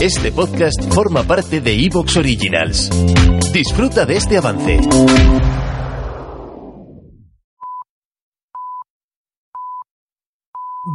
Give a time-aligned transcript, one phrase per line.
[0.00, 2.90] Este podcast forma parte de Evox Originals.
[3.52, 4.80] Disfruta de este avance.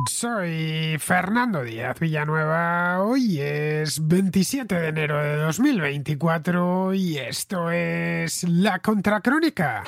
[0.08, 3.04] Soy Fernando Díaz Villanueva.
[3.04, 9.84] Hoy es 27 de enero de 2024 y esto es La Contracrónica.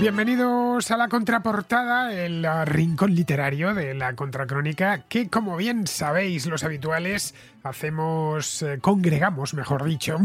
[0.00, 6.62] Bienvenidos a la contraportada, el rincón literario de la contracrónica, que como bien sabéis los
[6.62, 7.34] habituales,
[7.68, 10.18] hacemos, eh, congregamos, mejor dicho,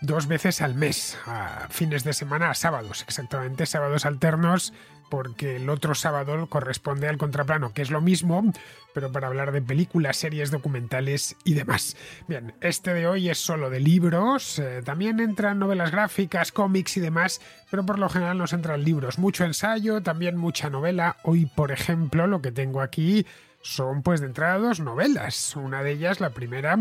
[0.00, 4.72] dos veces al mes, a fines de semana, a sábados, exactamente, sábados alternos,
[5.10, 8.52] porque el otro sábado corresponde al contraplano, que es lo mismo,
[8.94, 11.96] pero para hablar de películas, series, documentales y demás.
[12.26, 17.00] Bien, este de hoy es solo de libros, eh, también entran novelas gráficas, cómics y
[17.00, 21.16] demás, pero por lo general nos entran libros, mucho ensayo, también mucha novela.
[21.22, 23.26] Hoy, por ejemplo, lo que tengo aquí
[23.64, 25.56] son pues de entrada dos novelas.
[25.56, 26.78] Una de ellas, la primera,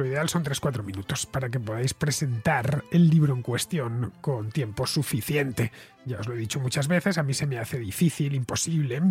[0.00, 4.86] lo ideal son 3-4 minutos para que podáis presentar el libro en cuestión con tiempo
[4.86, 5.72] suficiente.
[6.06, 9.02] Ya os lo he dicho muchas veces, a mí se me hace difícil, imposible,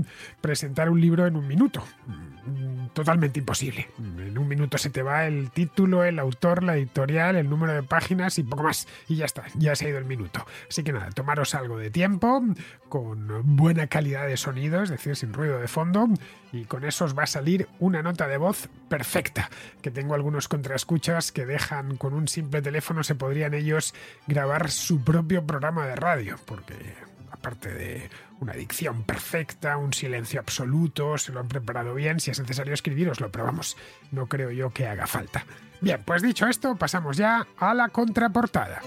[0.41, 1.83] presentar un libro en un minuto.
[2.07, 3.87] Mm, totalmente imposible.
[3.99, 7.83] En un minuto se te va el título, el autor, la editorial, el número de
[7.83, 8.87] páginas y poco más.
[9.07, 10.43] Y ya está, ya se ha ido el minuto.
[10.67, 12.43] Así que nada, tomaros algo de tiempo,
[12.89, 16.07] con buena calidad de sonido, es decir, sin ruido de fondo,
[16.51, 19.49] y con eso os va a salir una nota de voz perfecta,
[19.83, 20.47] que tengo algunos
[20.85, 23.93] contraescuchas que dejan con un simple teléfono, se podrían ellos
[24.27, 26.95] grabar su propio programa de radio, porque
[27.31, 28.09] aparte de
[28.39, 33.29] una dicción perfecta, un silencio absoluto, se lo han preparado bien, si es necesario escribiroslo,
[33.29, 33.75] pero vamos,
[34.11, 35.45] no creo yo que haga falta.
[35.81, 38.81] Bien, pues dicho esto, pasamos ya a la contraportada.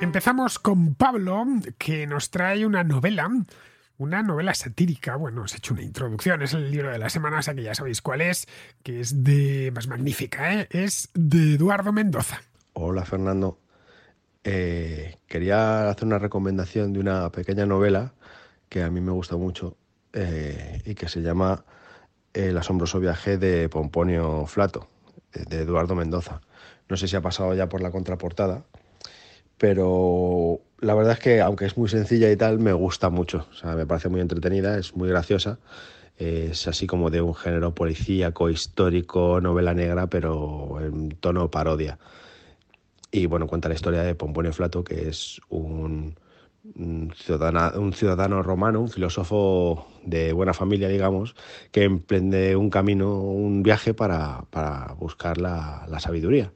[0.00, 1.44] Empezamos con Pablo,
[1.76, 3.30] que nos trae una novela
[3.98, 5.16] una novela satírica.
[5.16, 7.62] Bueno, os he hecho una introducción, es el libro de la semana, o sea que
[7.62, 8.46] ya sabéis cuál es,
[8.82, 10.68] que es de más magnífica, ¿eh?
[10.70, 12.40] es de Eduardo Mendoza.
[12.72, 13.58] Hola Fernando.
[14.44, 18.14] Eh, quería hacer una recomendación de una pequeña novela
[18.68, 19.76] que a mí me gusta mucho
[20.12, 21.64] eh, y que se llama
[22.32, 24.88] El asombroso viaje de Pomponio Flato,
[25.32, 26.40] de Eduardo Mendoza.
[26.88, 28.64] No sé si ha pasado ya por la contraportada,
[29.58, 33.46] pero la verdad es que, aunque es muy sencilla y tal, me gusta mucho.
[33.50, 35.58] O sea, me parece muy entretenida, es muy graciosa.
[36.16, 41.98] Es así como de un género policíaco, histórico, novela negra, pero en tono parodia.
[43.10, 46.16] Y bueno, cuenta la historia de Pomponio Flato, que es un
[46.76, 51.34] un ciudadano, romano, un filósofo de buena familia, digamos,
[51.72, 54.44] que emprende un camino, un viaje para,
[54.98, 56.52] buscar la, sabiduría.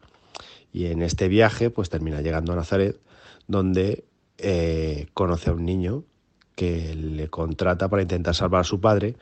[0.72, 2.98] Y en este viaje, pues termina llegando a Nazaret,
[3.46, 4.04] donde
[4.42, 6.04] eh, conoce a un niño
[6.54, 9.16] que le contrata para intentar salvar a su padre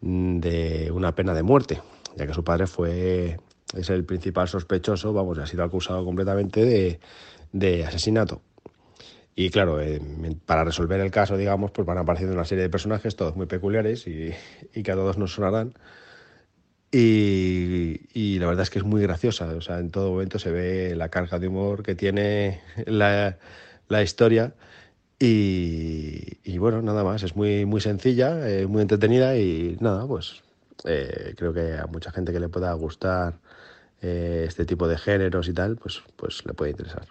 [0.00, 1.80] mm, de una pena de muerte,
[2.16, 3.38] ya que su padre fue
[3.76, 7.00] es el principal sospechoso, vamos, ha sido acusado completamente de,
[7.52, 8.42] de asesinato.
[9.34, 10.00] Y claro, eh,
[10.44, 14.06] para resolver el caso, digamos, pues van apareciendo una serie de personajes, todos muy peculiares
[14.06, 14.32] y,
[14.82, 15.72] que a todos nos sonarán.
[16.90, 20.94] Y, la verdad es que es muy graciosa, o sea, en todo momento se ve
[20.94, 23.38] la carga de humor que tiene la,
[24.00, 24.54] historia.
[25.18, 30.42] Y, bueno, nada más, es muy, muy sencilla, eh, muy entretenida y nada, pues
[30.84, 33.34] eh, creo que a mucha gente que le pueda gustar
[34.00, 37.06] este tipo de géneros y tal, pues, pues le puede interesar.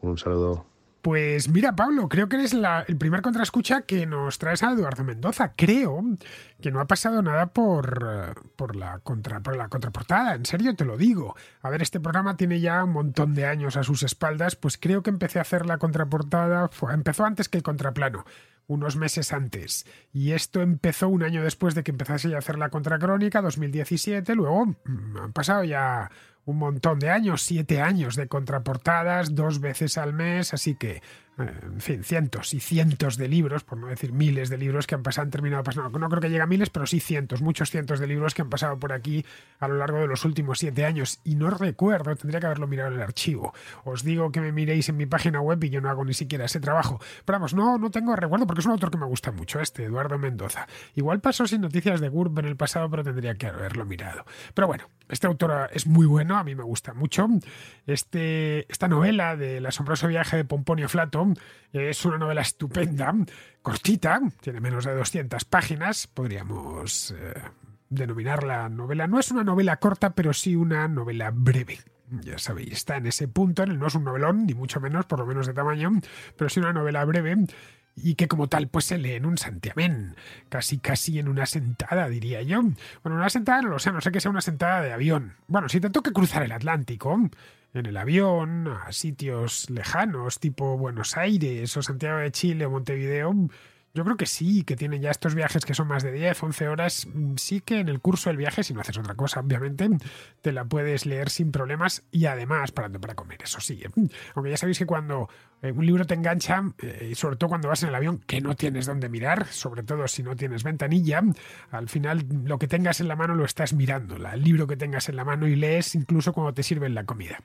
[0.00, 0.75] Un saludo.
[1.06, 5.52] Pues mira, Pablo, creo que eres el primer contraescucha que nos traes a Eduardo Mendoza.
[5.54, 6.02] Creo
[6.60, 10.84] que no ha pasado nada por, por, la contra, por la contraportada, en serio te
[10.84, 11.36] lo digo.
[11.62, 15.04] A ver, este programa tiene ya un montón de años a sus espaldas, pues creo
[15.04, 18.24] que empecé a hacer la contraportada, empezó antes que el contraplano
[18.66, 19.86] unos meses antes.
[20.12, 24.34] Y esto empezó un año después de que empezase a hacer la contracrónica, 2017.
[24.34, 26.10] Luego mm, han pasado ya
[26.46, 31.02] un montón de años, siete años de contraportadas, dos veces al mes, así que
[31.38, 35.02] en fin, cientos y cientos de libros, por no decir miles de libros que han
[35.02, 35.98] pasado, han terminado pasando.
[35.98, 38.48] No creo que llegue a miles, pero sí cientos, muchos cientos de libros que han
[38.48, 39.24] pasado por aquí
[39.58, 41.20] a lo largo de los últimos siete años.
[41.24, 43.52] Y no recuerdo, tendría que haberlo mirado en el archivo.
[43.84, 46.46] Os digo que me miréis en mi página web y yo no hago ni siquiera
[46.46, 47.00] ese trabajo.
[47.26, 49.84] Pero vamos, no, no tengo recuerdo porque es un autor que me gusta mucho, este,
[49.84, 50.66] Eduardo Mendoza.
[50.94, 54.24] Igual pasó sin noticias de GURB en el pasado, pero tendría que haberlo mirado.
[54.54, 57.28] Pero bueno, este autor es muy bueno, a mí me gusta mucho.
[57.86, 61.26] Este, esta novela del asombroso viaje de Pomponio Flato
[61.72, 63.14] es una novela estupenda,
[63.62, 67.34] cortita, tiene menos de 200 páginas, podríamos eh,
[67.88, 69.06] denominarla novela.
[69.06, 71.78] No es una novela corta, pero sí una novela breve.
[72.08, 75.26] Ya sabéis, está en ese punto, no es un novelón, ni mucho menos, por lo
[75.26, 75.90] menos de tamaño,
[76.36, 77.36] pero sí una novela breve
[77.96, 80.16] y que como tal pues se lee en un santiamén,
[80.48, 82.62] casi casi en una sentada diría yo.
[83.02, 85.34] Bueno, una sentada no lo sé, no sé que sea una sentada de avión.
[85.48, 87.18] Bueno, si te toca cruzar el Atlántico,
[87.74, 93.34] en el avión a sitios lejanos, tipo Buenos Aires o Santiago de Chile o Montevideo,
[93.96, 96.68] yo creo que sí, que tienen ya estos viajes que son más de 10, 11
[96.68, 97.08] horas.
[97.12, 99.88] Mm, sí que en el curso del viaje, si no haces otra cosa, obviamente,
[100.42, 103.80] te la puedes leer sin problemas y además parando para comer, eso sí.
[103.82, 103.90] ¿eh?
[104.34, 105.30] Aunque ya sabéis que cuando
[105.62, 108.42] eh, un libro te engancha, eh, y sobre todo cuando vas en el avión, que
[108.42, 111.22] no tienes dónde mirar, sobre todo si no tienes ventanilla,
[111.70, 115.08] al final lo que tengas en la mano lo estás mirando, el libro que tengas
[115.08, 117.38] en la mano y lees incluso cuando te sirven la comida.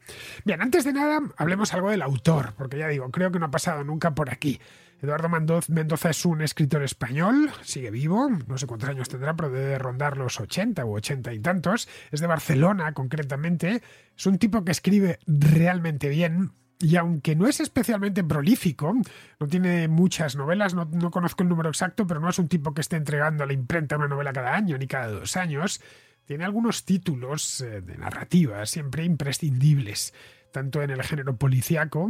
[0.44, 3.52] Bien, antes de nada, hablemos algo del autor, porque ya digo, creo que no ha
[3.52, 4.60] pasado nunca por aquí.
[5.02, 9.80] Eduardo Mendoza es un escritor español, sigue vivo, no sé cuántos años tendrá, pero debe
[9.80, 11.90] rondar los 80 u 80 y tantos.
[12.12, 13.82] Es de Barcelona, concretamente.
[14.16, 16.52] Es un tipo que escribe realmente bien,
[16.82, 18.94] y aunque no es especialmente prolífico,
[19.40, 22.82] no tiene muchas novelas, no, conozco el número exacto, pero no es un tipo que
[22.82, 25.82] esté entregando a la imprenta una novela cada año ni cada dos años,
[26.26, 30.14] tiene algunos títulos eh, de narrativa siempre imprescindibles,
[30.52, 32.10] tanto en el género policíaco,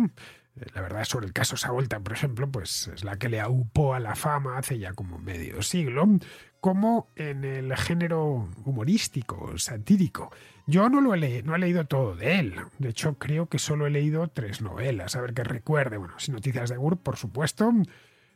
[0.55, 3.99] la verdad sobre el caso Savolta, por ejemplo, pues es la que le aupó a
[3.99, 6.07] la fama hace ya como medio siglo,
[6.59, 10.31] como en el género humorístico, satírico.
[10.67, 12.55] Yo no lo he, no he leído todo de él.
[12.79, 15.15] De hecho, creo que solo he leído tres novelas.
[15.15, 15.97] A ver qué recuerde.
[15.97, 17.73] Bueno, Sin Noticias de Gur, por supuesto.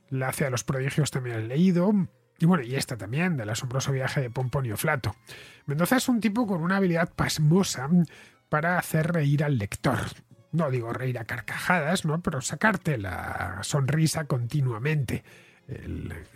[0.10, 1.93] La hace a los prodigios también he leído.
[2.39, 5.15] Y bueno, y esta también, del asombroso viaje de Pomponio Flato.
[5.65, 7.89] Mendoza es un tipo con una habilidad pasmosa
[8.50, 10.00] para hacer reír al lector
[10.55, 12.21] no digo reír a carcajadas, ¿no?
[12.21, 15.24] Pero sacarte la sonrisa continuamente.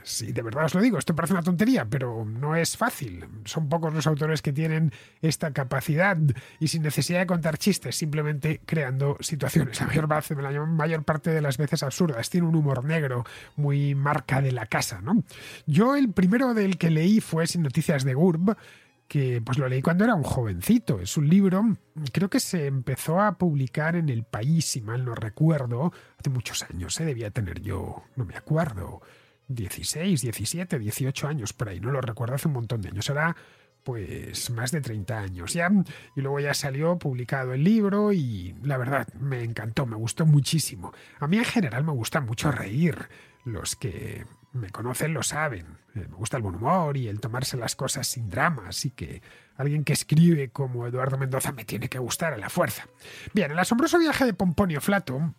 [0.04, 3.26] sí, de verdad os lo digo, esto parece una tontería, pero no es fácil.
[3.46, 6.18] Son pocos los autores que tienen esta capacidad
[6.60, 9.80] y sin necesidad de contar chistes, simplemente creando situaciones.
[9.80, 12.30] La mayor, la mayor parte de las veces absurdas.
[12.30, 15.24] Tiene un humor negro muy marca de la casa, ¿no?
[15.66, 18.58] Yo el primero del que leí fue Sin Noticias de Gurb,
[19.10, 21.02] que pues lo leí cuando era un jovencito.
[21.02, 21.78] Es un libro,
[22.14, 26.64] creo que se empezó a publicar en el país, si mal no recuerdo, hace muchos
[26.64, 27.06] años, ¿eh?
[27.06, 29.02] debía tener yo, no me acuerdo,
[29.48, 33.10] 16, 17, 18 años por ahí, no lo recuerdo, hace un montón de años.
[33.10, 33.36] Era
[33.84, 35.72] pues más de 30 años ya.
[36.16, 40.94] Y luego ya salió publicado el libro y la verdad me encantó, me gustó muchísimo.
[41.20, 43.10] A mí en general me gusta mucho reír.
[43.46, 45.78] Los que me conocen lo saben.
[45.96, 49.22] Eh, me gusta el buen humor y el tomarse las cosas sin drama, así que
[49.58, 52.88] alguien que escribe como Eduardo Mendoza me tiene que gustar a la fuerza.
[53.34, 55.34] Bien, el asombroso viaje de Pomponio Flato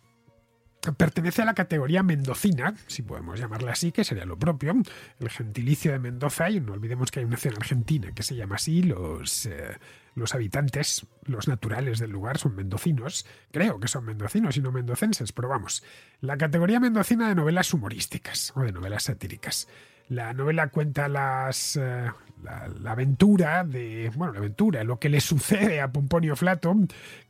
[0.97, 4.75] pertenece a la categoría mendocina, si podemos llamarla así, que sería lo propio,
[5.19, 8.55] el gentilicio de Mendoza, y no olvidemos que hay una nación argentina que se llama
[8.55, 9.77] así, los, eh,
[10.15, 15.31] los habitantes, los naturales del lugar son mendocinos, creo que son mendocinos y no mendocenses,
[15.31, 15.83] pero vamos,
[16.19, 19.67] la categoría mendocina de novelas humorísticas o de novelas satíricas.
[20.09, 22.11] La novela cuenta las, eh,
[22.43, 26.75] la, aventura de, bueno, la aventura, lo que le sucede a Pomponio Flato,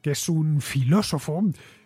[0.01, 1.43] que es un filósofo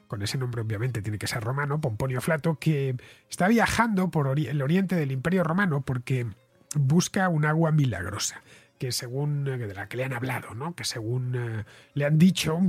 [0.08, 2.96] con ese nombre obviamente tiene que ser romano, Pomponio Flato, que
[3.30, 6.28] está viajando por el oriente del Imperio Romano porque
[6.76, 8.42] busca un agua milagrosa,
[8.78, 10.76] que según de la que le han hablado, ¿no?
[10.76, 12.60] que según eh, le han dicho,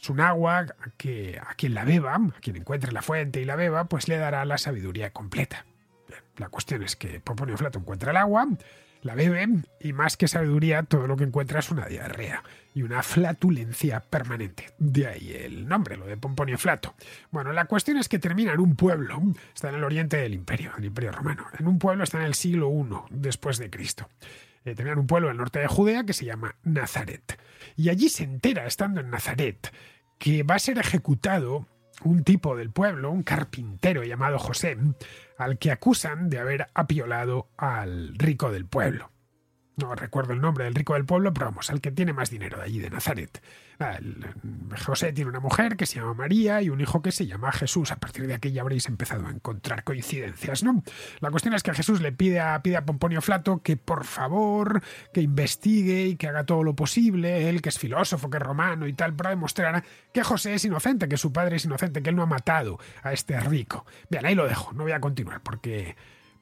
[0.00, 3.56] es un agua que a quien la beba, a quien encuentre la fuente y la
[3.56, 5.66] beba, pues le dará la sabiduría completa.
[6.36, 8.46] la cuestión es que Pomponio Flato encuentra el agua,
[9.02, 9.46] la bebe
[9.80, 12.42] y más que sabiduría todo lo que encuentra es una diarrea
[12.74, 14.70] y una flatulencia permanente.
[14.78, 16.94] De ahí el nombre, lo de Pomponio Flato.
[17.30, 19.22] Bueno, la cuestión es que termina en un pueblo,
[19.54, 21.46] está en el oriente del imperio, el imperio romano.
[21.58, 24.08] En un pueblo está en el siglo I después de Cristo.
[24.64, 27.38] Eh, tenía un pueblo en el norte de Judea que se llama Nazaret.
[27.76, 29.72] Y allí se entera, estando en Nazaret,
[30.18, 31.66] que va a ser ejecutado
[32.02, 34.76] un tipo del pueblo, un carpintero llamado José,
[35.38, 39.10] al que acusan de haber apiolado al rico del pueblo
[39.76, 42.56] no recuerdo el nombre del rico del pueblo, pero vamos, al que tiene más dinero
[42.56, 43.42] de allí, de Nazaret.
[44.86, 47.92] José tiene una mujer que se llama María y un hijo que se llama Jesús.
[47.92, 50.82] A partir de aquí ya habréis empezado a encontrar coincidencias, ¿no?
[51.20, 54.82] La cuestión es que Jesús le pide a, pide a Pomponio Flato que por favor,
[55.12, 58.86] que investigue y que haga todo lo posible, él que es filósofo, que es romano
[58.86, 62.16] y tal, para demostrar que José es inocente, que su padre es inocente, que él
[62.16, 63.84] no ha matado a este rico.
[64.08, 65.96] Bien, ahí lo dejo, no voy a continuar porque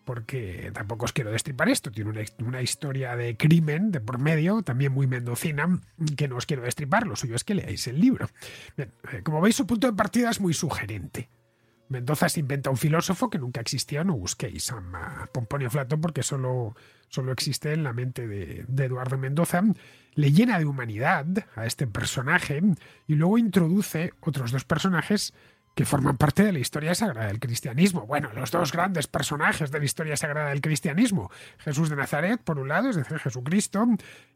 [0.05, 4.93] porque tampoco os quiero destripar esto, tiene una, historia de crimen de por medio, también
[4.93, 5.81] muy mendocina,
[6.17, 8.29] que no os quiero destripar, lo suyo es que leáis el libro.
[8.77, 11.29] Bien, eh, como veis, su punto de partida es muy sugerente.
[11.89, 16.75] Mendoza se inventa un filósofo que nunca existió, no busquéis a Pomponio Flato porque solo,
[17.09, 19.63] solo existe en la mente de, de Eduardo Mendoza,
[20.15, 22.63] le llena de humanidad a este personaje
[23.07, 25.35] y luego introduce otros dos personajes
[25.75, 28.07] que forman parte de la historia sagrada del cristianismo.
[28.07, 32.59] Bueno, los dos grandes personajes de la historia sagrada del cristianismo, Jesús de Nazaret, por
[32.59, 33.87] un lado, es decir, Jesucristo,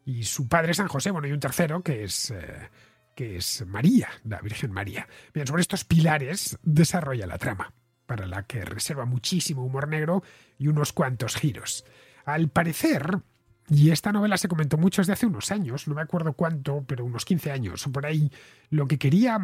[0.05, 2.69] y su padre San José, bueno, y un tercero que es, eh,
[3.15, 5.07] que es María, la Virgen María.
[5.33, 7.73] Bien, sobre estos pilares desarrolla la trama,
[8.05, 10.23] para la que reserva muchísimo humor negro
[10.57, 11.85] y unos cuantos giros.
[12.25, 13.21] Al parecer,
[13.69, 17.05] y esta novela se comentó mucho desde hace unos años, no me acuerdo cuánto, pero
[17.05, 18.31] unos 15 años o por ahí.
[18.69, 19.39] Lo que quería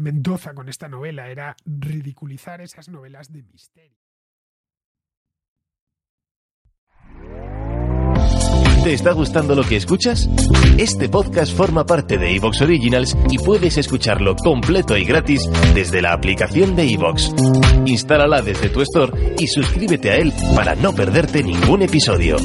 [0.00, 3.98] Mendoza con esta novela era ridiculizar esas novelas de misterio.
[8.82, 10.26] ¿Te está gustando lo que escuchas?
[10.78, 15.42] Este podcast forma parte de Evox Originals y puedes escucharlo completo y gratis
[15.74, 17.34] desde la aplicación de Evox.
[17.84, 22.38] Instálala desde tu store y suscríbete a él para no perderte ningún episodio.